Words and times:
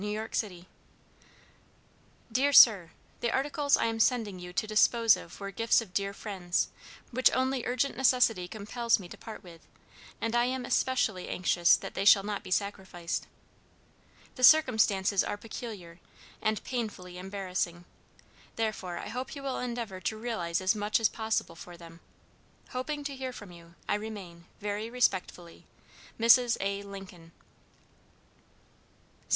City_" 0.01 0.65
DEAR 2.31 2.51
SIR: 2.51 2.89
The 3.19 3.29
articles 3.29 3.77
I 3.77 3.85
am 3.85 3.99
sending 3.99 4.39
you 4.39 4.51
to 4.51 4.65
dispose 4.65 5.15
of 5.15 5.39
were 5.39 5.51
gifts 5.51 5.79
of 5.79 5.93
dear 5.93 6.11
friends, 6.11 6.69
which 7.11 7.29
only 7.35 7.67
urgent 7.67 7.95
necessity 7.97 8.47
compels 8.47 8.97
me 8.97 9.07
to 9.09 9.15
part 9.15 9.43
with, 9.43 9.61
and 10.19 10.35
I 10.35 10.45
am 10.45 10.65
especially 10.65 11.29
anxious 11.29 11.77
that 11.77 11.93
they 11.93 12.03
shall 12.03 12.23
not 12.23 12.41
be 12.43 12.49
sacrificed. 12.49 13.27
"The 14.37 14.43
circumstances 14.43 15.23
are 15.23 15.37
peculiar, 15.37 15.99
and 16.41 16.63
painfully 16.63 17.19
embarrassing; 17.19 17.85
therefore 18.55 18.97
I 18.97 19.09
hope 19.09 19.35
you 19.35 19.43
will 19.43 19.59
endeavor 19.59 20.01
to 20.01 20.17
realize 20.17 20.61
as 20.61 20.73
much 20.73 20.99
as 20.99 21.09
possible 21.09 21.55
for 21.55 21.77
them. 21.77 21.99
Hoping 22.71 23.03
to 23.03 23.15
hear 23.15 23.31
from 23.31 23.51
you, 23.51 23.75
I 23.87 23.93
remain, 23.93 24.45
very 24.59 24.89
respectfully, 24.89 25.67
"MRS. 26.19 26.57
A. 26.59 26.81
LINCOLN." 26.81 27.31
"Sept. 27.33 29.29